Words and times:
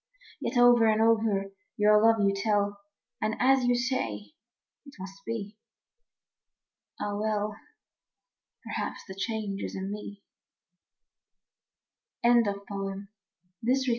Yet 0.39 0.57
over 0.57 0.87
and 0.87 0.99
over 0.99 1.51
your 1.77 2.01
love 2.01 2.19
you 2.19 2.33
tell, 2.35 2.79
And 3.21 3.35
as 3.39 3.65
you 3.65 3.75
say, 3.75 4.33
it 4.83 4.95
must 4.99 5.23
be. 5.27 5.57
Ah, 6.99 7.15
well, 7.15 7.55
Perhaps 8.63 9.03
the 9.07 9.13
change 9.15 9.61
is 9.63 9.75
in 9.75 9.91
me. 9.91 10.23
The 12.23 12.29
Legend 12.29 12.47
of 12.47 12.55
the 12.67 13.07
Pansies. 13.63 13.89